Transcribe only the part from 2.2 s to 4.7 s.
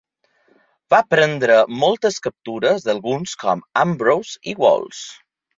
captures d'alguns com Ambrose i